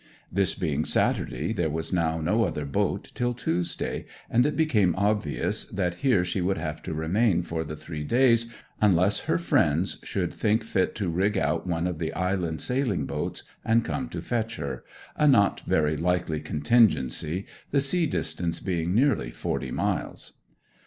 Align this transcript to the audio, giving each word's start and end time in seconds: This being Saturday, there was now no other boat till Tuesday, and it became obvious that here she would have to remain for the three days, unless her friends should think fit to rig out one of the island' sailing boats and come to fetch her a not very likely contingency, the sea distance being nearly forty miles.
This 0.31 0.55
being 0.55 0.83
Saturday, 0.83 1.53
there 1.53 1.69
was 1.69 1.93
now 1.93 2.19
no 2.19 2.43
other 2.43 2.65
boat 2.65 3.11
till 3.13 3.35
Tuesday, 3.35 4.07
and 4.31 4.47
it 4.47 4.55
became 4.57 4.95
obvious 4.95 5.65
that 5.67 5.93
here 6.01 6.25
she 6.25 6.41
would 6.41 6.57
have 6.57 6.81
to 6.81 6.93
remain 6.95 7.43
for 7.43 7.63
the 7.63 7.75
three 7.75 8.03
days, 8.03 8.51
unless 8.81 9.19
her 9.29 9.37
friends 9.37 9.99
should 10.01 10.33
think 10.33 10.63
fit 10.63 10.95
to 10.95 11.07
rig 11.11 11.37
out 11.37 11.67
one 11.67 11.85
of 11.85 11.99
the 11.99 12.11
island' 12.13 12.61
sailing 12.61 13.05
boats 13.05 13.43
and 13.63 13.85
come 13.85 14.09
to 14.09 14.23
fetch 14.23 14.55
her 14.55 14.83
a 15.17 15.27
not 15.27 15.59
very 15.67 15.95
likely 15.95 16.39
contingency, 16.39 17.45
the 17.69 17.79
sea 17.79 18.07
distance 18.07 18.59
being 18.59 18.95
nearly 18.95 19.29
forty 19.29 19.69
miles. 19.69 20.39